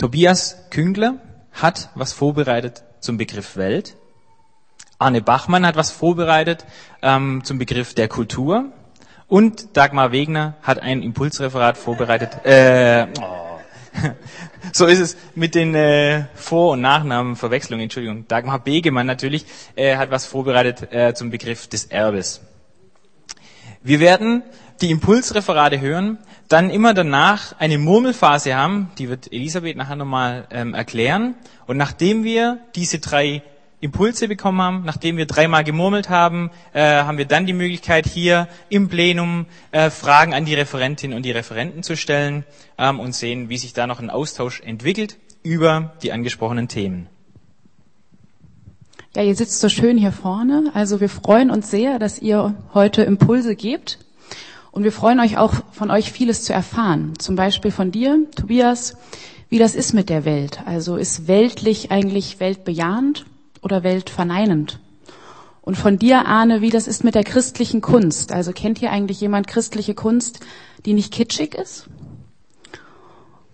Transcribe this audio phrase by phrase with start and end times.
[0.00, 1.18] Tobias Küngler
[1.52, 3.98] hat was vorbereitet zum Begriff Welt.
[4.98, 6.64] Arne Bachmann hat was vorbereitet
[7.02, 8.72] ähm, zum Begriff der Kultur.
[9.28, 12.46] Und Dagmar Wegner hat ein Impulsreferat vorbereitet.
[12.46, 13.58] Äh, oh.
[14.72, 17.84] so ist es mit den äh, Vor- und Nachnamenverwechslungen.
[17.84, 18.26] Entschuldigung.
[18.26, 19.44] Dagmar Begemann natürlich
[19.76, 22.40] äh, hat was vorbereitet äh, zum Begriff des Erbes.
[23.82, 24.44] Wir werden
[24.80, 26.16] die Impulsreferate hören,
[26.50, 31.36] dann immer danach eine Murmelphase haben, die wird Elisabeth nachher nochmal ähm, erklären.
[31.66, 33.42] Und nachdem wir diese drei
[33.80, 38.48] Impulse bekommen haben, nachdem wir dreimal gemurmelt haben, äh, haben wir dann die Möglichkeit, hier
[38.68, 42.44] im Plenum äh, Fragen an die Referentin und die Referenten zu stellen
[42.78, 47.06] ähm, und sehen, wie sich da noch ein Austausch entwickelt über die angesprochenen Themen.
[49.14, 50.72] Ja, ihr sitzt so schön hier vorne.
[50.74, 53.98] Also wir freuen uns sehr, dass ihr heute Impulse gebt.
[54.72, 57.14] Und wir freuen euch auch, von euch vieles zu erfahren.
[57.18, 58.96] Zum Beispiel von dir, Tobias,
[59.48, 60.60] wie das ist mit der Welt.
[60.64, 63.26] Also ist weltlich eigentlich weltbejahend
[63.62, 64.78] oder weltverneinend?
[65.62, 68.32] Und von dir, Arne, wie das ist mit der christlichen Kunst.
[68.32, 70.40] Also kennt hier eigentlich jemand christliche Kunst,
[70.86, 71.86] die nicht kitschig ist?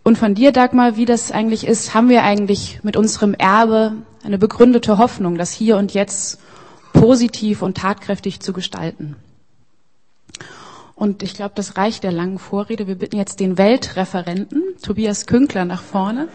[0.03, 4.39] Und von dir, Dagmar, wie das eigentlich ist, haben wir eigentlich mit unserem Erbe eine
[4.39, 6.39] begründete Hoffnung, das hier und jetzt
[6.93, 9.17] positiv und tatkräftig zu gestalten.
[10.97, 12.87] Und ich glaube, das reicht der langen Vorrede.
[12.87, 16.29] Wir bitten jetzt den Weltreferenten, Tobias Künkler, nach vorne.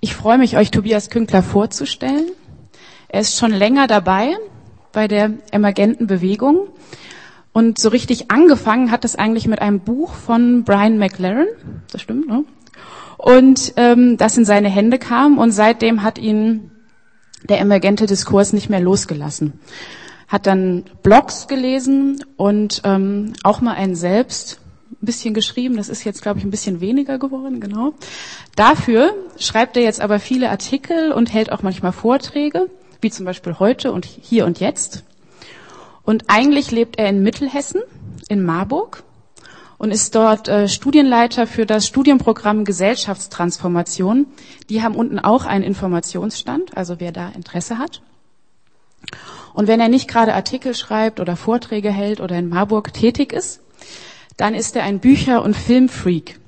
[0.00, 2.30] Ich freue mich, euch Tobias Künkler vorzustellen.
[3.08, 4.36] Er ist schon länger dabei
[4.92, 6.68] bei der emergenten Bewegung.
[7.54, 11.46] Und so richtig angefangen hat es eigentlich mit einem Buch von Brian McLaren.
[11.90, 12.44] Das stimmt, ne?
[13.18, 16.70] Und ähm, das in seine Hände kam und seitdem hat ihn
[17.48, 19.54] der emergente Diskurs nicht mehr losgelassen.
[20.28, 25.76] Hat dann Blogs gelesen und ähm, auch mal einen selbst ein bisschen geschrieben.
[25.76, 27.94] Das ist jetzt, glaube ich, ein bisschen weniger geworden, genau.
[28.56, 32.68] Dafür schreibt er jetzt aber viele Artikel und hält auch manchmal Vorträge,
[33.00, 35.04] wie zum Beispiel heute und hier und jetzt.
[36.02, 37.82] Und eigentlich lebt er in Mittelhessen,
[38.28, 39.02] in Marburg,
[39.78, 44.26] und ist dort äh, Studienleiter für das Studienprogramm Gesellschaftstransformation.
[44.68, 48.02] Die haben unten auch einen Informationsstand, also wer da Interesse hat.
[49.54, 53.60] Und wenn er nicht gerade Artikel schreibt oder Vorträge hält oder in Marburg tätig ist,
[54.36, 56.38] dann ist er ein Bücher- und Filmfreak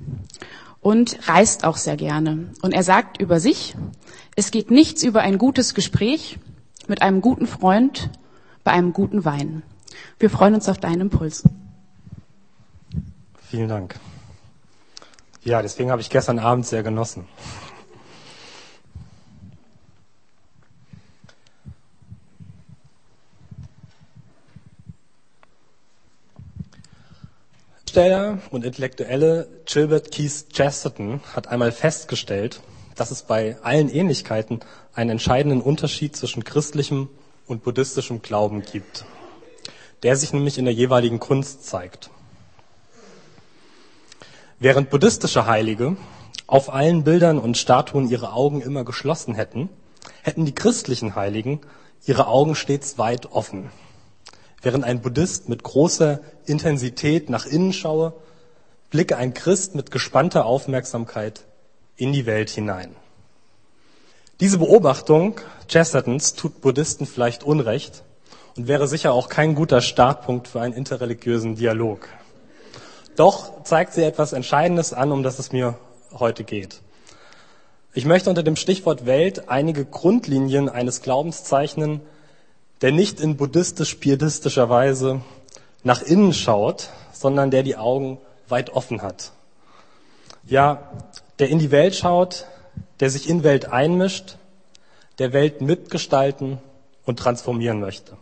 [0.81, 2.51] und reist auch sehr gerne.
[2.63, 3.75] Und er sagt über sich,
[4.37, 6.39] es geht nichts über ein gutes Gespräch
[6.87, 8.11] mit einem guten Freund
[8.63, 9.63] bei einem guten Wein.
[10.19, 11.45] Wir freuen uns auf deinen Impuls.
[13.51, 13.95] Vielen Dank.
[15.43, 17.27] Ja, deswegen habe ich gestern Abend sehr genossen.
[27.99, 32.61] Schriftsteller und Intellektuelle Gilbert Keith Chesterton hat einmal festgestellt,
[32.95, 34.61] dass es bei allen Ähnlichkeiten
[34.95, 37.09] einen entscheidenden Unterschied zwischen christlichem
[37.49, 39.05] und buddhistischem Glauben gibt,
[40.05, 42.11] der sich nämlich in der jeweiligen Kunst zeigt.
[44.61, 45.97] Während buddhistische Heilige
[46.49, 49.69] auf allen Bildern und Statuen ihre Augen immer geschlossen hätten,
[50.23, 51.61] hätten die christlichen Heiligen
[52.07, 53.71] ihre Augen stets weit offen.
[54.61, 58.15] Während ein Buddhist mit großer Intensität nach innen schaue,
[58.91, 61.45] blicke ein Christ mit gespannter Aufmerksamkeit
[61.95, 62.97] in die Welt hinein.
[64.41, 68.03] Diese Beobachtung Chestertons tut Buddhisten vielleicht Unrecht
[68.57, 72.09] und wäre sicher auch kein guter Startpunkt für einen interreligiösen Dialog.
[73.19, 75.77] Doch zeigt sie etwas Entscheidendes an, um das es mir
[76.17, 76.83] heute geht.
[77.93, 82.01] Ich möchte unter dem Stichwort Welt einige Grundlinien eines Glaubens zeichnen,
[82.81, 85.21] der nicht in buddhistisch-pietistischer Weise
[85.83, 88.19] nach innen schaut, sondern der die Augen
[88.49, 89.33] weit offen hat.
[90.47, 90.89] Ja,
[91.41, 92.47] der in die Welt schaut,
[93.01, 94.37] der sich in Welt einmischt,
[95.19, 96.59] der Welt mitgestalten
[97.05, 98.17] und transformieren möchte.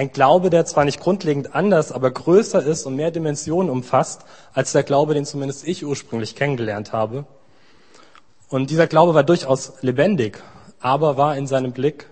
[0.00, 4.22] Ein Glaube, der zwar nicht grundlegend anders, aber größer ist und mehr Dimensionen umfasst,
[4.54, 7.26] als der Glaube, den zumindest ich ursprünglich kennengelernt habe.
[8.48, 10.42] Und dieser Glaube war durchaus lebendig,
[10.80, 12.06] aber war in seinem Blick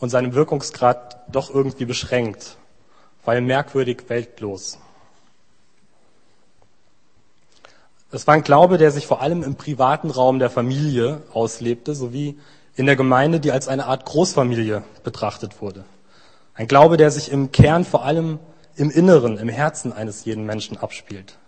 [0.00, 2.58] und seinem Wirkungsgrad doch irgendwie beschränkt,
[3.24, 4.78] weil merkwürdig weltlos.
[8.12, 12.38] Es war ein Glaube, der sich vor allem im privaten Raum der Familie auslebte, sowie
[12.76, 15.86] in der Gemeinde, die als eine Art Großfamilie betrachtet wurde.
[16.60, 18.38] Ein Glaube, der sich im Kern vor allem
[18.76, 21.38] im Inneren, im Herzen eines jeden Menschen abspielt.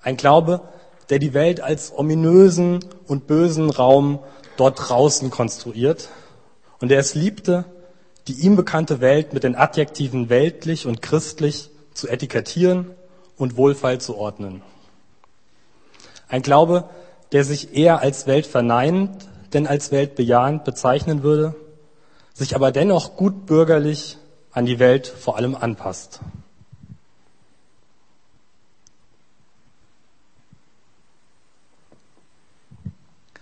[0.00, 0.60] Ein Glaube,
[1.10, 2.78] der die Welt als ominösen
[3.08, 4.20] und bösen Raum
[4.56, 6.10] dort draußen konstruiert
[6.78, 7.64] und der es liebte,
[8.28, 12.92] die ihm bekannte Welt mit den Adjektiven weltlich und christlich zu etikettieren
[13.36, 14.62] und Wohlfall zu ordnen.
[16.28, 16.88] Ein Glaube,
[17.32, 21.56] der sich eher als weltverneinend denn als weltbejahend bezeichnen würde,
[22.38, 24.16] sich aber dennoch gut bürgerlich
[24.52, 26.20] an die Welt vor allem anpasst.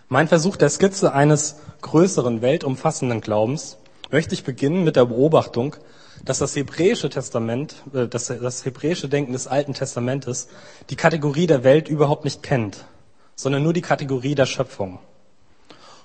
[0.09, 3.77] Mein Versuch der Skizze eines größeren, weltumfassenden Glaubens
[4.11, 5.77] möchte ich beginnen mit der Beobachtung,
[6.25, 10.49] dass das hebräische Testament, äh, dass das hebräische Denken des Alten Testamentes
[10.89, 12.87] die Kategorie der Welt überhaupt nicht kennt,
[13.35, 15.01] sondern nur die Kategorie der Schöpfung.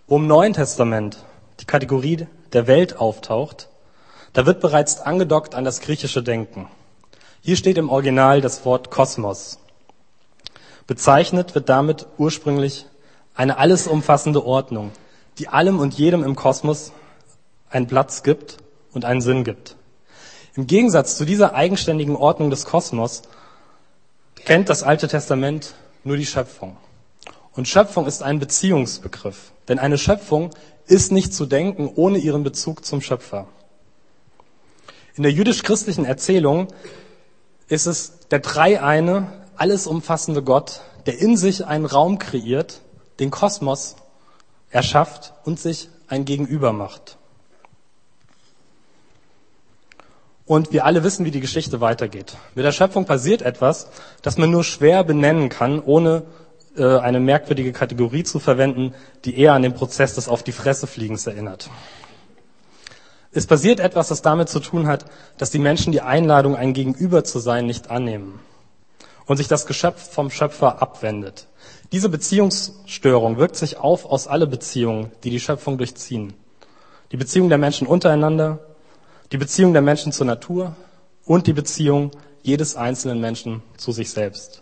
[0.07, 1.23] Wo im Neuen Testament
[1.61, 3.69] die Kategorie der Welt auftaucht,
[4.33, 6.67] da wird bereits angedockt an das griechische Denken.
[7.41, 9.59] Hier steht im Original das Wort Kosmos.
[10.87, 12.87] Bezeichnet wird damit ursprünglich
[13.35, 14.91] eine alles umfassende Ordnung,
[15.37, 16.91] die allem und jedem im Kosmos
[17.69, 18.57] einen Platz gibt
[18.91, 19.75] und einen Sinn gibt.
[20.55, 23.21] Im Gegensatz zu dieser eigenständigen Ordnung des Kosmos
[24.35, 26.75] kennt das Alte Testament nur die Schöpfung.
[27.53, 30.51] Und Schöpfung ist ein Beziehungsbegriff, denn eine Schöpfung
[30.87, 33.47] ist nicht zu denken ohne ihren Bezug zum Schöpfer.
[35.15, 36.67] In der jüdisch-christlichen Erzählung
[37.67, 42.81] ist es der dreieine, alles umfassende Gott, der in sich einen Raum kreiert,
[43.19, 43.95] den Kosmos
[44.69, 47.17] erschafft und sich ein Gegenüber macht.
[50.45, 52.35] Und wir alle wissen, wie die Geschichte weitergeht.
[52.55, 53.87] Mit der Schöpfung passiert etwas,
[54.21, 56.23] das man nur schwer benennen kann, ohne
[56.77, 58.93] äh, eine merkwürdige Kategorie zu verwenden,
[59.25, 61.69] die eher an den Prozess des Auf die Fresse Fliegens erinnert.
[63.33, 65.05] Es passiert etwas, das damit zu tun hat,
[65.37, 68.39] dass die Menschen die Einladung, ein Gegenüber zu sein, nicht annehmen
[69.25, 71.47] und sich das Geschöpf vom Schöpfer abwendet.
[71.91, 76.33] Diese Beziehungsstörung wirkt sich auf aus alle Beziehungen, die die Schöpfung durchziehen.
[77.11, 78.59] Die Beziehung der Menschen untereinander,
[79.31, 80.75] die Beziehung der Menschen zur Natur
[81.25, 82.11] und die Beziehung
[82.43, 84.61] jedes einzelnen Menschen zu sich selbst.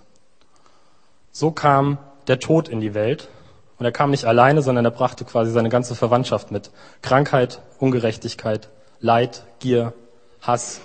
[1.31, 1.97] So kam
[2.27, 3.29] der Tod in die Welt
[3.77, 6.71] und er kam nicht alleine, sondern er brachte quasi seine ganze Verwandtschaft mit.
[7.01, 9.93] Krankheit, Ungerechtigkeit, Leid, Gier,
[10.41, 10.81] Hass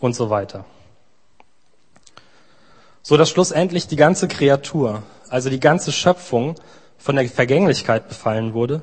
[0.00, 0.64] und so weiter.
[3.02, 6.56] So dass schlussendlich die ganze Kreatur, also die ganze Schöpfung
[6.98, 8.82] von der Vergänglichkeit befallen wurde,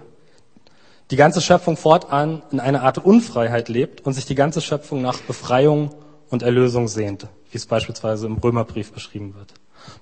[1.12, 5.20] die ganze Schöpfung fortan in einer Art Unfreiheit lebt und sich die ganze Schöpfung nach
[5.20, 5.94] Befreiung
[6.30, 9.54] und Erlösung sehnt, wie es beispielsweise im Römerbrief beschrieben wird.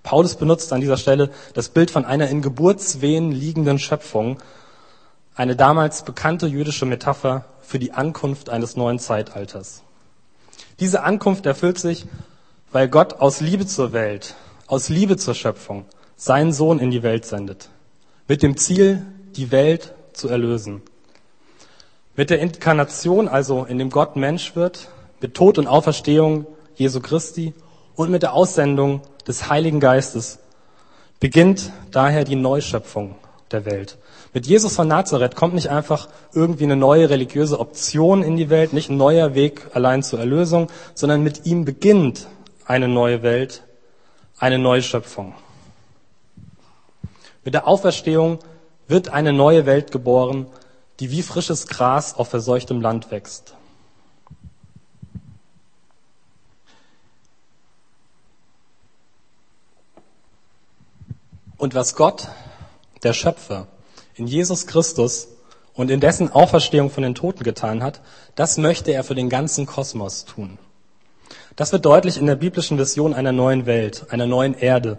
[0.04, 4.38] Paulus benutzt an dieser Stelle das Bild von einer in Geburtswehen liegenden Schöpfung,
[5.36, 9.82] eine damals bekannte jüdische Metapher für die Ankunft eines neuen Zeitalters.
[10.80, 12.06] Diese Ankunft erfüllt sich,
[12.72, 14.36] weil Gott aus Liebe zur Welt,
[14.68, 17.70] aus Liebe zur Schöpfung seinen Sohn in die Welt sendet.
[18.28, 19.06] Mit dem Ziel,
[19.36, 20.82] die Welt zu erlösen.
[22.16, 24.90] Mit der Inkarnation, also in dem Gott Mensch wird,
[25.22, 26.46] mit Tod und Auferstehung
[26.82, 27.54] Jesu Christi
[27.96, 30.40] und mit der Aussendung des Heiligen Geistes
[31.20, 33.16] beginnt daher die Neuschöpfung
[33.52, 33.98] der Welt.
[34.34, 38.74] Mit Jesus von Nazareth kommt nicht einfach irgendwie eine neue religiöse Option in die Welt,
[38.74, 42.28] nicht ein neuer Weg allein zur Erlösung, sondern mit ihm beginnt
[42.66, 43.64] eine neue Welt,
[44.40, 45.36] eine neue Schöpfung.
[47.44, 48.40] Mit der Auferstehung
[48.88, 50.48] wird eine neue Welt geboren,
[51.00, 53.56] die wie frisches Gras auf verseuchtem Land wächst.
[61.62, 62.28] Und was Gott,
[63.04, 63.68] der Schöpfer,
[64.16, 65.28] in Jesus Christus
[65.76, 68.02] und in dessen Auferstehung von den Toten getan hat,
[68.34, 70.58] das möchte er für den ganzen Kosmos tun.
[71.56, 74.98] Das wird deutlich in der biblischen Vision einer neuen Welt, einer neuen Erde,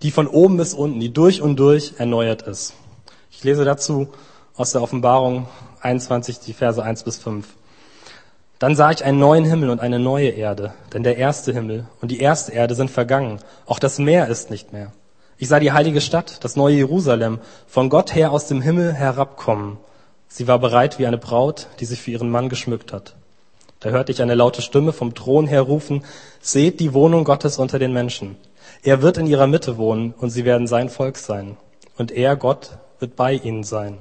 [0.00, 2.72] die von oben bis unten, die durch und durch erneuert ist.
[3.30, 4.08] Ich lese dazu
[4.56, 5.46] aus der Offenbarung
[5.82, 7.46] 21, die Verse 1 bis 5.
[8.58, 12.10] Dann sah ich einen neuen Himmel und eine neue Erde, denn der erste Himmel und
[12.10, 14.90] die erste Erde sind vergangen, auch das Meer ist nicht mehr.
[15.40, 19.78] Ich sah die heilige Stadt, das neue Jerusalem, von Gott her aus dem Himmel herabkommen.
[20.26, 23.14] Sie war bereit wie eine Braut, die sich für ihren Mann geschmückt hat.
[23.78, 26.02] Da hörte ich eine laute Stimme vom Thron her rufen,
[26.40, 28.36] seht die Wohnung Gottes unter den Menschen.
[28.82, 31.56] Er wird in ihrer Mitte wohnen und sie werden sein Volk sein.
[31.96, 33.98] Und er, Gott, wird bei ihnen sein.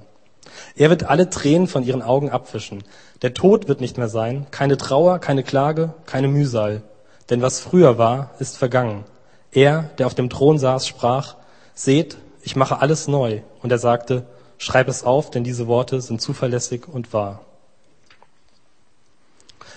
[0.76, 2.84] Er wird alle Tränen von ihren Augen abwischen.
[3.22, 6.82] Der Tod wird nicht mehr sein, keine Trauer, keine Klage, keine Mühsal.
[7.30, 9.04] Denn was früher war, ist vergangen.
[9.52, 11.36] Er, der auf dem Thron saß, sprach,
[11.74, 13.42] seht, ich mache alles neu.
[13.62, 14.26] Und er sagte,
[14.58, 17.42] schreib es auf, denn diese Worte sind zuverlässig und wahr.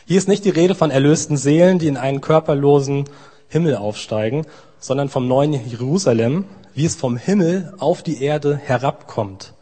[0.07, 3.05] Hier ist nicht die Rede von erlösten Seelen, die in einen körperlosen
[3.49, 4.47] Himmel aufsteigen,
[4.79, 9.55] sondern vom neuen Jerusalem, wie es vom Himmel auf die Erde herabkommt.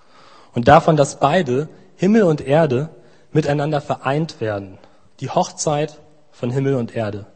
[0.54, 2.90] Und davon, dass beide, Himmel und Erde,
[3.32, 4.78] miteinander vereint werden,
[5.20, 5.98] Die Hochzeit
[6.30, 7.26] von Himmel und Erde.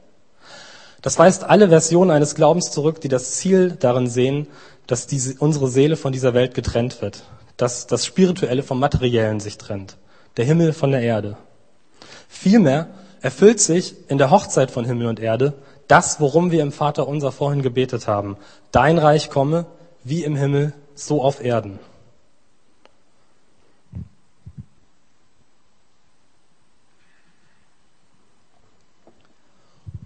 [1.02, 4.46] Das weist alle Versionen eines Glaubens zurück, die das Ziel darin sehen,
[4.86, 7.24] dass diese, unsere Seele von dieser Welt getrennt wird,
[7.56, 9.96] dass das Spirituelle vom Materiellen sich trennt,
[10.36, 11.36] der Himmel von der Erde.
[12.28, 12.88] Vielmehr
[13.20, 15.54] erfüllt sich in der Hochzeit von Himmel und Erde
[15.88, 18.36] das, worum wir im Vater unser vorhin gebetet haben.
[18.70, 19.66] Dein Reich komme,
[20.04, 21.78] wie im Himmel, so auf Erden.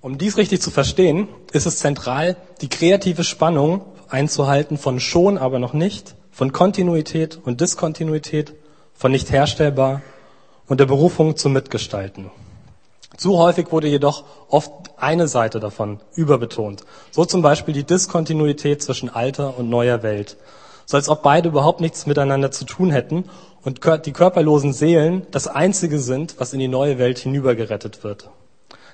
[0.06, 5.58] Um dies richtig zu verstehen, ist es zentral, die kreative Spannung einzuhalten von schon, aber
[5.58, 8.54] noch nicht, von Kontinuität und Diskontinuität,
[8.94, 10.02] von nicht herstellbar
[10.68, 12.30] und der Berufung zum Mitgestalten.
[13.16, 16.84] Zu häufig wurde jedoch oft eine Seite davon überbetont.
[17.10, 20.36] So zum Beispiel die Diskontinuität zwischen alter und neuer Welt.
[20.84, 23.25] So als ob beide überhaupt nichts miteinander zu tun hätten
[23.64, 28.30] und die körperlosen Seelen das einzige sind, was in die neue Welt hinübergerettet wird.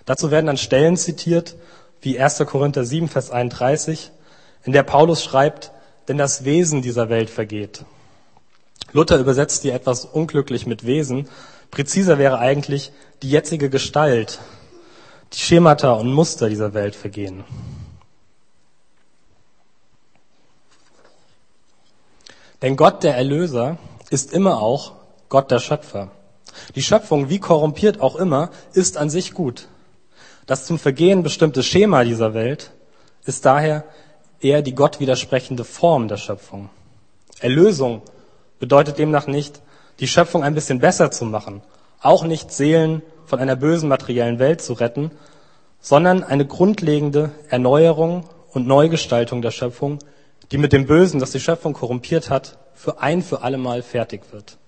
[0.04, 1.56] Dazu werden dann Stellen zitiert,
[2.00, 2.38] wie 1.
[2.46, 4.10] Korinther 7, Vers 31,
[4.64, 5.72] in der Paulus schreibt,
[6.08, 7.84] denn das Wesen dieser Welt vergeht.
[8.92, 11.28] Luther übersetzt hier etwas unglücklich mit Wesen.
[11.70, 12.92] Präziser wäre eigentlich
[13.22, 14.40] die jetzige Gestalt,
[15.32, 17.44] die Schemata und Muster dieser Welt vergehen.
[22.60, 23.78] Denn Gott der Erlöser
[24.10, 24.92] ist immer auch
[25.28, 26.10] Gott der Schöpfer.
[26.74, 29.68] Die Schöpfung, wie korrumpiert auch immer, ist an sich gut.
[30.46, 32.72] Das zum Vergehen bestimmte Schema dieser Welt
[33.24, 33.84] ist daher
[34.40, 36.68] eher die Gott widersprechende Form der Schöpfung.
[37.40, 38.02] Erlösung
[38.58, 39.62] bedeutet demnach nicht,
[40.00, 41.62] die Schöpfung ein bisschen besser zu machen,
[42.00, 45.12] auch nicht Seelen von einer bösen materiellen Welt zu retten,
[45.80, 49.98] sondern eine grundlegende Erneuerung und Neugestaltung der Schöpfung,
[50.50, 54.58] die mit dem Bösen, das die Schöpfung korrumpiert hat, für ein für allemal fertig wird.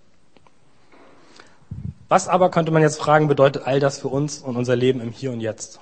[2.15, 5.11] Was aber, könnte man jetzt fragen, bedeutet all das für uns und unser Leben im
[5.11, 5.81] Hier und Jetzt?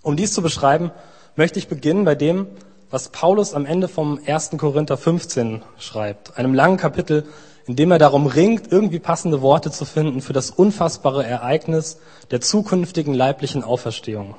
[0.00, 0.92] Um dies zu beschreiben,
[1.34, 2.46] möchte ich beginnen bei dem,
[2.90, 4.50] was Paulus am Ende vom 1.
[4.56, 7.24] Korinther 15 schreibt, einem langen Kapitel,
[7.66, 11.98] in dem er darum ringt, irgendwie passende Worte zu finden für das unfassbare Ereignis
[12.30, 14.36] der zukünftigen leiblichen Auferstehung.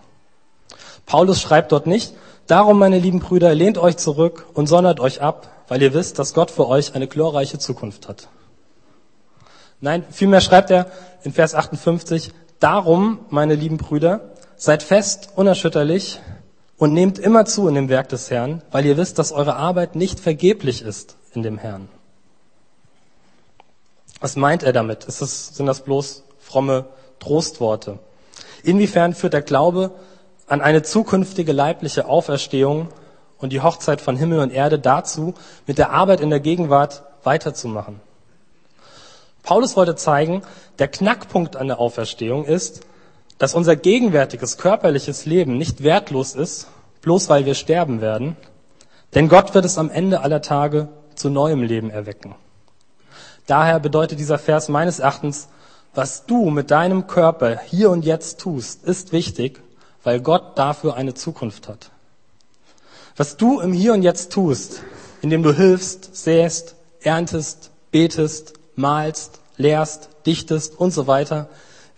[1.05, 2.13] Paulus schreibt dort nicht,
[2.45, 6.33] darum, meine lieben Brüder, lehnt euch zurück und sondert euch ab, weil ihr wisst, dass
[6.33, 8.29] Gott für euch eine glorreiche Zukunft hat.
[9.79, 10.87] Nein, vielmehr schreibt er
[11.23, 16.19] in Vers 58, darum, meine lieben Brüder, seid fest, unerschütterlich
[16.77, 19.95] und nehmt immer zu in dem Werk des Herrn, weil ihr wisst, dass eure Arbeit
[19.95, 21.89] nicht vergeblich ist in dem Herrn.
[24.19, 25.07] Was meint er damit?
[25.07, 25.19] Das,
[25.55, 26.85] sind das bloß fromme
[27.19, 27.99] Trostworte?
[28.63, 29.91] Inwiefern führt der Glaube
[30.47, 32.89] an eine zukünftige leibliche Auferstehung
[33.37, 35.35] und die Hochzeit von Himmel und Erde dazu,
[35.67, 38.06] mit der Arbeit in der Gegenwart weiterzumachen?
[39.47, 40.41] Paulus wollte zeigen,
[40.77, 42.81] der Knackpunkt an der Auferstehung ist,
[43.37, 46.67] dass unser gegenwärtiges körperliches Leben nicht wertlos ist,
[47.01, 48.35] bloß weil wir sterben werden,
[49.15, 52.35] denn Gott wird es am Ende aller Tage zu neuem Leben erwecken.
[53.45, 55.47] Daher bedeutet dieser Vers meines Erachtens,
[55.95, 59.61] was du mit deinem Körper hier und jetzt tust, ist wichtig,
[60.03, 61.91] weil Gott dafür eine Zukunft hat.
[63.15, 64.83] Was du im Hier und Jetzt tust,
[65.21, 71.49] indem du hilfst, säst, erntest, betest, malst, lehrst, dichtest und so weiter,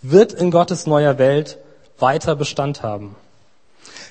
[0.02, 1.58] wird in Gottes neuer Welt
[2.00, 3.16] weiter Bestand haben.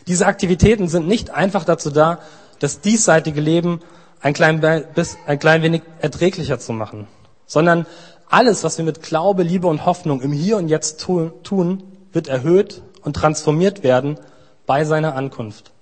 [0.07, 2.19] Diese Aktivitäten sind nicht einfach dazu da,
[2.61, 3.81] das diesseitige Leben
[4.21, 4.61] ein klein,
[4.95, 7.07] bis, ein klein wenig erträglicher zu machen,
[7.47, 7.87] sondern
[8.29, 11.83] alles, was wir mit Glaube, Liebe und Hoffnung im Hier und Jetzt tun,
[12.13, 14.19] wird erhöht und transformiert werden
[14.67, 15.73] bei seiner Ankunft.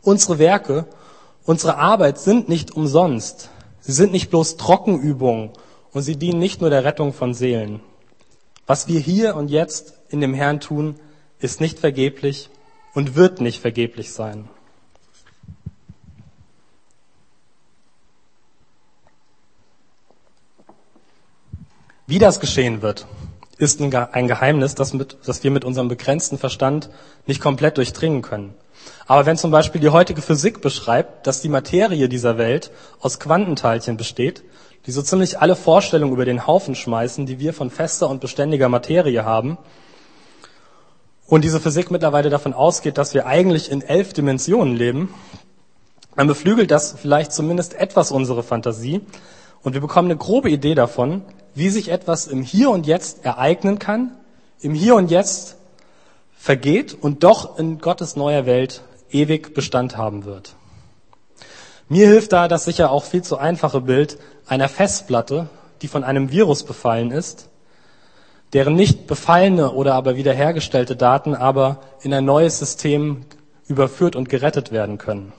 [0.00, 0.86] Unsere Werke,
[1.44, 3.50] unsere Arbeit sind nicht umsonst.
[3.80, 5.50] Sie sind nicht bloß Trockenübungen
[5.92, 7.80] und sie dienen nicht nur der Rettung von Seelen.
[8.66, 10.96] Was wir hier und jetzt in dem Herrn tun,
[11.40, 12.50] ist nicht vergeblich
[12.94, 14.48] und wird nicht vergeblich sein.
[22.06, 23.06] Wie das geschehen wird,
[23.58, 26.90] ist ein Geheimnis, das, mit, das wir mit unserem begrenzten Verstand
[27.26, 28.54] nicht komplett durchdringen können.
[29.06, 33.96] Aber wenn zum Beispiel die heutige Physik beschreibt, dass die Materie dieser Welt aus Quantenteilchen
[33.96, 34.42] besteht,
[34.90, 38.68] die so ziemlich alle Vorstellungen über den Haufen schmeißen, die wir von fester und beständiger
[38.68, 39.56] Materie haben.
[41.28, 45.14] Und diese Physik mittlerweile davon ausgeht, dass wir eigentlich in elf Dimensionen leben,
[46.16, 49.00] dann beflügelt das vielleicht zumindest etwas unsere Fantasie
[49.62, 51.22] und wir bekommen eine grobe Idee davon,
[51.54, 54.16] wie sich etwas im Hier und Jetzt ereignen kann,
[54.60, 55.56] im Hier und Jetzt
[56.36, 58.82] vergeht und doch in Gottes neuer Welt
[59.12, 60.56] ewig Bestand haben wird.
[61.92, 64.16] Mir hilft da das sicher auch viel zu einfache Bild
[64.46, 65.48] einer Festplatte,
[65.82, 67.48] die von einem Virus befallen ist,
[68.52, 73.26] deren nicht befallene oder aber wiederhergestellte Daten aber in ein neues System
[73.66, 75.32] überführt und gerettet werden können.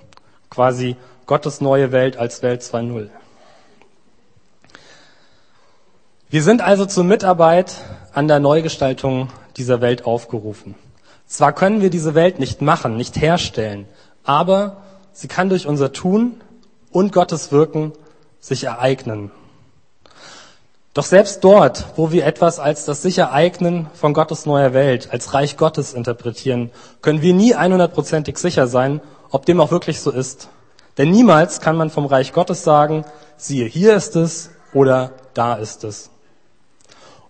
[0.49, 3.07] Quasi Gottes neue Welt als Welt 2.0.
[6.29, 7.75] Wir sind also zur Mitarbeit
[8.11, 10.75] an der Neugestaltung dieser Welt aufgerufen.
[11.27, 13.87] Zwar können wir diese Welt nicht machen, nicht herstellen,
[14.25, 16.41] aber sie kann durch unser Tun
[16.91, 17.93] und Gottes Wirken
[18.39, 19.31] sich ereignen.
[20.93, 25.33] Doch selbst dort, wo wir etwas als das sich ereignen von Gottes neuer Welt, als
[25.33, 26.69] Reich Gottes interpretieren,
[27.01, 28.99] können wir nie 100%ig sicher sein,
[29.29, 30.49] ob dem auch wirklich so ist.
[30.97, 33.05] Denn niemals kann man vom Reich Gottes sagen,
[33.37, 36.09] siehe, hier ist es oder da ist es.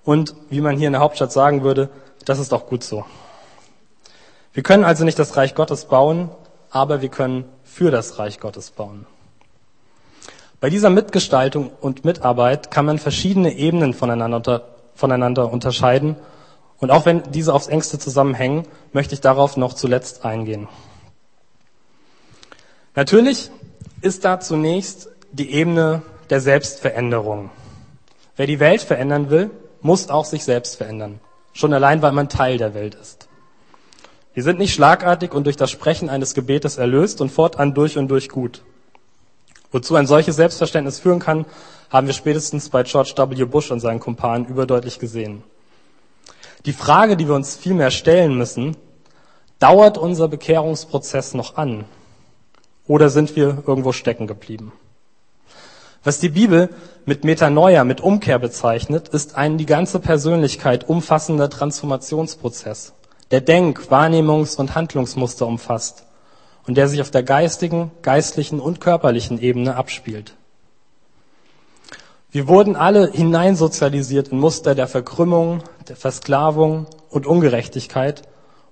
[0.04, 1.90] Und wie man hier in der Hauptstadt sagen würde,
[2.26, 3.06] das ist auch gut so.
[4.54, 6.30] Wir können also nicht das Reich Gottes bauen,
[6.72, 9.06] aber wir können für das Reich Gottes bauen.
[10.60, 16.18] Bei dieser Mitgestaltung und Mitarbeit kann man verschiedene Ebenen voneinander, voneinander unterscheiden.
[16.80, 20.68] Und auch wenn diese aufs engste zusammenhängen, möchte ich darauf noch zuletzt eingehen.
[22.94, 23.50] Natürlich
[24.02, 27.50] ist da zunächst die Ebene der Selbstveränderung.
[28.36, 29.50] Wer die Welt verändern will,
[29.82, 31.22] muss auch sich selbst verändern.
[31.54, 33.30] Schon allein, weil man Teil der Welt ist.
[34.34, 38.08] Wir sind nicht schlagartig und durch das Sprechen eines Gebetes erlöst und fortan durch und
[38.08, 38.62] durch gut.
[39.74, 41.46] Wozu ein solches Selbstverständnis führen kann,
[41.90, 43.46] haben wir spätestens bei George W.
[43.46, 45.44] Bush und seinen Kumpanen überdeutlich gesehen.
[46.66, 48.78] Die Frage, die wir uns vielmehr stellen müssen,
[49.60, 51.84] dauert unser Bekehrungsprozess noch an?
[52.88, 54.72] Oder sind wir irgendwo stecken geblieben?
[56.04, 56.70] Was die Bibel
[57.06, 62.94] mit Metanoia, mit Umkehr bezeichnet, ist ein die ganze Persönlichkeit umfassender Transformationsprozess
[63.32, 66.06] der Denk-, Wahrnehmungs- und Handlungsmuster umfasst
[66.68, 70.36] und der sich auf der geistigen, geistlichen und körperlichen Ebene abspielt.
[72.30, 78.22] Wir wurden alle hineinsozialisiert in Muster der Verkrümmung, der Versklavung und Ungerechtigkeit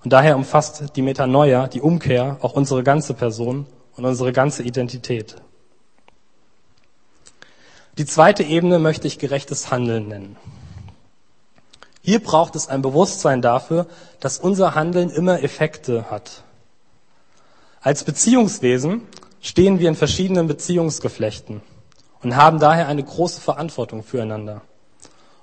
[0.04, 3.66] und daher umfasst die Metanoia, die Umkehr, auch unsere ganze Person
[3.98, 5.36] und unsere ganze Identität.
[7.98, 10.38] Die zweite Ebene möchte ich gerechtes Handeln nennen.
[12.10, 13.86] Hier braucht es ein Bewusstsein dafür,
[14.19, 16.41] dass unser Handeln immer Effekte hat.
[17.82, 19.04] Als Beziehungswesen
[19.41, 21.62] stehen wir in verschiedenen Beziehungsgeflechten
[22.24, 24.62] und haben daher eine große Verantwortung füreinander.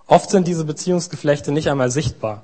[0.09, 2.43] Oft sind diese Beziehungsgeflechte nicht einmal sichtbar.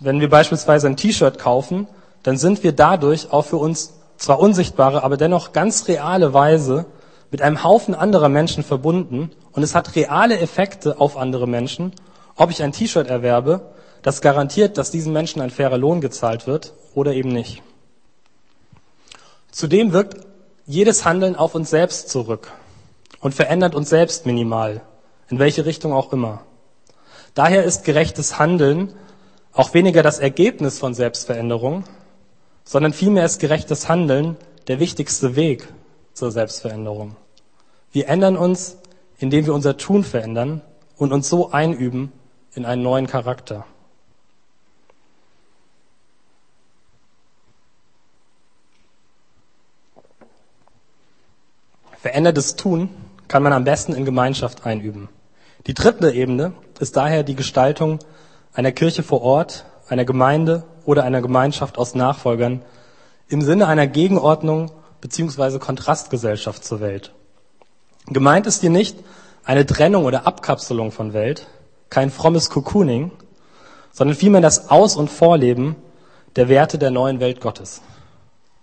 [0.00, 1.88] Wenn wir beispielsweise ein T-Shirt kaufen,
[2.22, 6.84] dann sind wir dadurch auch für uns zwar unsichtbare, aber dennoch ganz reale Weise
[7.32, 11.92] mit einem Haufen anderer Menschen verbunden und es hat reale Effekte auf andere Menschen
[12.36, 16.74] ob ich ein T-Shirt erwerbe, das garantiert, dass diesen Menschen ein fairer Lohn gezahlt wird
[16.94, 17.62] oder eben nicht.
[19.50, 20.26] Zudem wirkt
[20.66, 22.50] jedes Handeln auf uns selbst zurück
[23.20, 24.80] und verändert uns selbst minimal,
[25.28, 26.42] in welche Richtung auch immer.
[27.34, 28.94] Daher ist gerechtes Handeln
[29.52, 31.84] auch weniger das Ergebnis von Selbstveränderung,
[32.64, 34.36] sondern vielmehr ist gerechtes Handeln
[34.68, 35.68] der wichtigste Weg
[36.14, 37.16] zur Selbstveränderung.
[37.90, 38.78] Wir ändern uns,
[39.18, 40.62] indem wir unser Tun verändern
[40.96, 42.12] und uns so einüben,
[42.54, 43.64] in einen neuen Charakter.
[52.00, 52.90] Verändertes Tun
[53.28, 55.08] kann man am besten in Gemeinschaft einüben.
[55.66, 58.00] Die dritte Ebene ist daher die Gestaltung
[58.52, 62.62] einer Kirche vor Ort, einer Gemeinde oder einer Gemeinschaft aus Nachfolgern
[63.28, 65.58] im Sinne einer Gegenordnung bzw.
[65.58, 67.12] Kontrastgesellschaft zur Welt.
[68.06, 68.98] Gemeint ist hier nicht
[69.44, 71.46] eine Trennung oder Abkapselung von Welt,
[71.92, 73.10] kein frommes Cocooning,
[73.92, 75.76] sondern vielmehr das Aus- und Vorleben
[76.36, 77.82] der Werte der neuen Welt Gottes.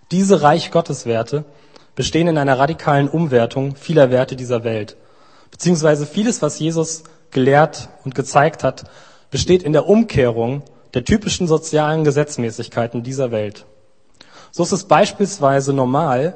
[0.09, 1.45] Diese Reich Gottes Werte
[1.93, 4.97] bestehen in einer radikalen Umwertung vieler Werte dieser Welt.
[5.51, 8.89] Beziehungsweise vieles, was Jesus gelehrt und gezeigt hat,
[9.29, 10.63] besteht in der Umkehrung
[10.95, 13.65] der typischen sozialen Gesetzmäßigkeiten dieser Welt.
[14.49, 16.35] So ist es beispielsweise normal,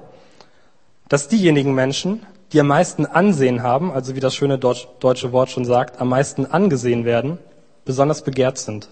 [1.09, 5.65] dass diejenigen Menschen, die am meisten Ansehen haben, also wie das schöne deutsche Wort schon
[5.65, 7.39] sagt, am meisten angesehen werden,
[7.83, 8.89] besonders begehrt sind.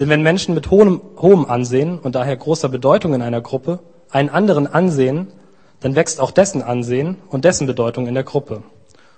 [0.00, 3.78] Denn wenn Menschen mit hohem, hohem Ansehen und daher großer Bedeutung in einer Gruppe
[4.10, 5.28] einen anderen ansehen,
[5.80, 8.62] dann wächst auch dessen Ansehen und dessen Bedeutung in der Gruppe.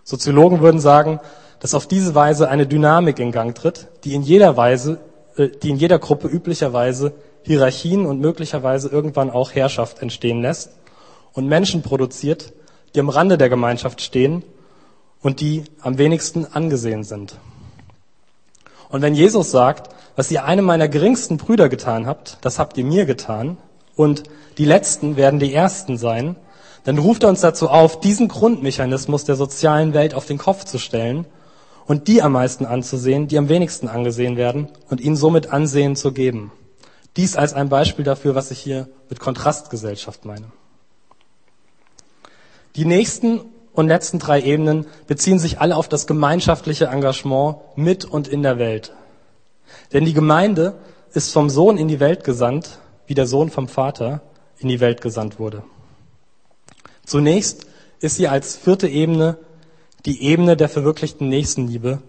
[0.05, 1.21] Soziologen würden sagen,
[1.61, 4.99] dass auf diese Weise eine Dynamik in Gang tritt, die in jeder Weise,
[5.37, 10.73] äh, die in jeder Gruppe üblicherweise Hierarchien und möglicherweise irgendwann auch Herrschaft entstehen lässt
[11.33, 12.53] und Menschen produziert,
[12.95, 14.43] die am Rande der Gemeinschaft stehen
[15.23, 17.37] und die am wenigsten angesehen sind.
[18.89, 22.85] Und wenn Jesus sagt, was ihr einem meiner geringsten Brüder getan habt, das habt ihr
[22.85, 23.57] mir getan,
[23.97, 24.23] und
[24.59, 26.37] die Letzten werden die Ersten sein,
[26.85, 30.79] dann ruft er uns dazu auf, diesen Grundmechanismus der sozialen Welt auf den Kopf zu
[30.79, 31.27] stellen
[31.87, 36.13] und die am meisten anzusehen, die am wenigsten angesehen werden und ihnen somit Ansehen zu
[36.13, 36.51] geben.
[37.17, 40.47] Dies als ein Beispiel dafür, was ich hier mit Kontrastgesellschaft meine.
[42.77, 43.41] Die nächsten
[43.73, 48.59] und letzten drei Ebenen beziehen sich alle auf das gemeinschaftliche Engagement mit und in der
[48.59, 48.93] Welt.
[49.93, 50.79] Denn die Gemeinde
[51.13, 54.23] ist vom Sohn in die Welt gesandt, wie der Sohn vom Vater
[54.59, 55.63] in die Welt gesandt wurde.
[57.05, 57.67] Zunächst
[58.01, 59.39] ist sie als vierte Ebene
[60.07, 62.01] die Ebene der verwirklichten Nächstenliebe,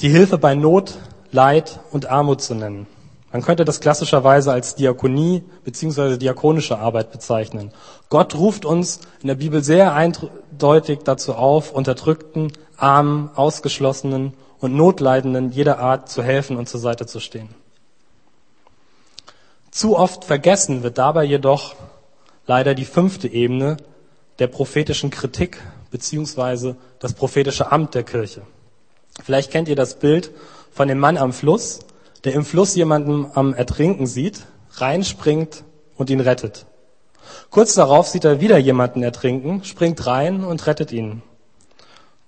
[0.00, 0.98] die Hilfe bei Not,
[1.30, 2.86] Leid und Armut zu nennen.
[3.34, 6.18] Man könnte das klassischerweise als Diakonie bzw.
[6.18, 7.72] diakonische Arbeit bezeichnen.
[8.08, 15.50] Gott ruft uns in der Bibel sehr eindeutig dazu auf, Unterdrückten, Armen, Ausgeschlossenen und Notleidenden
[15.50, 17.48] jeder Art zu helfen und zur Seite zu stehen.
[19.72, 21.74] Zu oft vergessen wird dabei jedoch
[22.46, 23.78] leider die fünfte Ebene
[24.38, 26.74] der prophetischen Kritik bzw.
[27.00, 28.42] das prophetische Amt der Kirche.
[29.24, 30.30] Vielleicht kennt ihr das Bild
[30.70, 31.80] von dem Mann am Fluss,
[32.24, 35.64] der im Fluss jemanden am Ertrinken sieht, reinspringt
[35.96, 36.66] und ihn rettet.
[37.50, 41.22] Kurz darauf sieht er wieder jemanden ertrinken, springt rein und rettet ihn.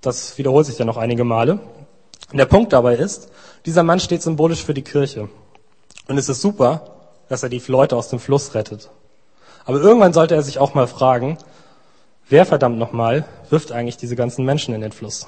[0.00, 1.60] Das wiederholt sich dann noch einige Male.
[2.32, 3.30] Der Punkt dabei ist,
[3.64, 5.28] dieser Mann steht symbolisch für die Kirche.
[6.08, 6.96] Und es ist super,
[7.28, 8.90] dass er die Leute aus dem Fluss rettet.
[9.64, 11.38] Aber irgendwann sollte er sich auch mal fragen,
[12.28, 15.26] wer verdammt nochmal wirft eigentlich diese ganzen Menschen in den Fluss?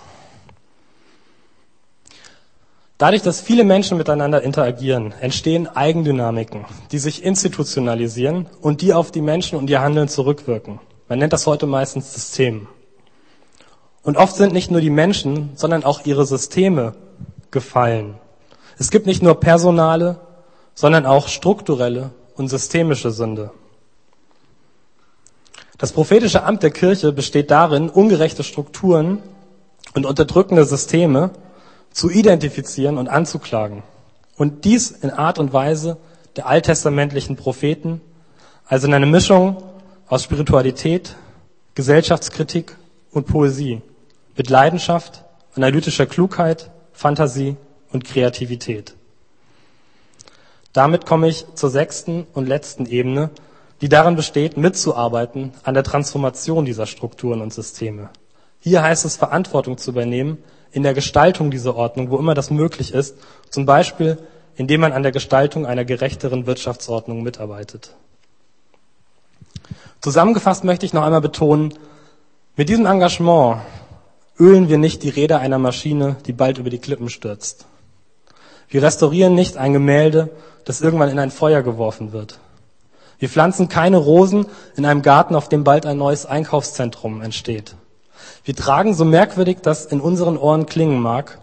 [2.99, 9.21] Dadurch, dass viele Menschen miteinander interagieren, entstehen Eigendynamiken, die sich institutionalisieren und die auf die
[9.21, 10.81] Menschen und ihr Handeln zurückwirken.
[11.09, 12.67] Man nennt das heute meistens System.
[14.03, 16.95] Und oft sind nicht nur die Menschen, sondern auch ihre Systeme
[17.53, 18.15] gefallen.
[18.79, 20.21] Es gibt nicht nur personale,
[20.75, 23.53] sondern auch strukturelle und systemische Sünde.
[25.79, 29.23] Das prophetische Amt der Kirche besteht darin, ungerechte Strukturen
[29.95, 31.31] und unterdrückende Systeme
[31.91, 33.83] zu identifizieren und anzuklagen.
[34.37, 35.99] Und dies in Art und Weise
[36.37, 38.01] der alttestamentlichen Propheten,
[38.67, 39.63] also in einer Mischung
[40.07, 41.17] aus Spiritualität,
[41.75, 42.77] Gesellschaftskritik
[43.11, 43.83] und Poesie,
[44.37, 45.25] mit Leidenschaft,
[45.55, 47.57] analytischer Klugheit, Fantasie
[47.93, 48.95] und Kreativität.
[50.73, 53.31] Damit komme ich zur sechsten und letzten Ebene,
[53.81, 58.11] die darin besteht, mitzuarbeiten an der Transformation dieser Strukturen und Systeme.
[58.61, 60.39] Hier heißt es, Verantwortung zu übernehmen
[60.73, 63.17] in der Gestaltung dieser Ordnung, wo immer das möglich ist,
[63.51, 64.19] zum Beispiel
[64.59, 67.95] indem man an der Gestaltung einer gerechteren Wirtschaftsordnung mitarbeitet.
[70.01, 71.75] Zusammengefasst möchte ich noch einmal betonen,
[72.57, 73.61] mit diesem Engagement
[74.39, 77.67] ölen wir nicht die Räder einer Maschine, die bald über die Klippen stürzt.
[78.69, 80.31] Wir restaurieren nicht ein Gemälde,
[80.65, 82.41] das irgendwann in ein Feuer geworfen wird.
[83.21, 87.77] Wir pflanzen keine Rosen in einem Garten, auf dem bald ein neues Einkaufszentrum entsteht.
[88.49, 91.39] Wir tragen, so merkwürdig das in unseren Ohren klingen mag,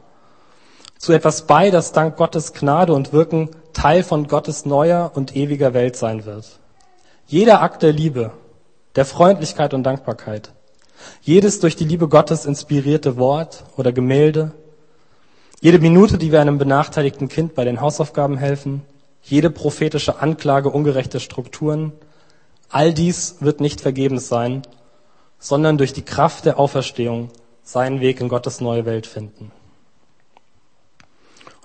[0.97, 5.75] zu etwas bei, das dank Gottes Gnade und Wirken Teil von Gottes neuer und ewiger
[5.75, 6.59] Welt sein wird.
[7.27, 8.31] Jeder Akt der Liebe,
[8.95, 10.51] der Freundlichkeit und Dankbarkeit,
[11.21, 14.53] jedes durch die Liebe Gottes inspirierte Wort oder Gemälde,
[15.61, 18.81] jede Minute, die wir einem benachteiligten Kind bei den Hausaufgaben helfen,
[19.21, 21.91] jede prophetische Anklage ungerechter Strukturen,
[22.69, 24.63] all dies wird nicht vergebens sein,
[25.39, 27.29] sondern durch die Kraft der Auferstehung
[27.63, 29.51] seinen Weg in Gottes neue Welt finden.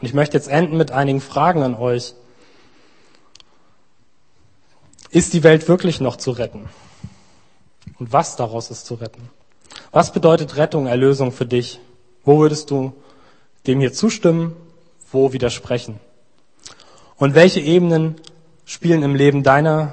[0.01, 2.15] Und ich möchte jetzt enden mit einigen Fragen an euch.
[5.11, 6.69] Ist die Welt wirklich noch zu retten?
[7.99, 9.29] Und was daraus ist zu retten?
[9.93, 11.81] Was bedeutet Rettung, Erlösung für dich?
[12.25, 12.95] Wo würdest du
[13.67, 14.57] dem hier zustimmen?
[15.13, 16.01] Wo widersprechen?
[17.17, 18.17] Und welche Ebenen
[18.65, 19.93] spielen im Leben deiner,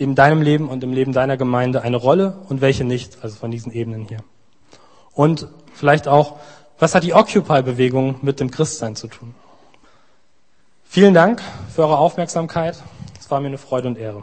[0.00, 3.50] in deinem Leben und im Leben deiner Gemeinde eine Rolle und welche nicht, also von
[3.50, 4.20] diesen Ebenen hier?
[5.12, 6.38] Und vielleicht auch,
[6.78, 9.34] was hat die Occupy-Bewegung mit dem Christsein zu tun?
[10.84, 11.42] Vielen Dank
[11.74, 12.82] für eure Aufmerksamkeit.
[13.18, 14.22] Es war mir eine Freude und Ehre.